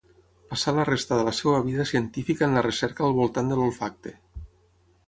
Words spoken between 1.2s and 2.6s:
la seva vida científica en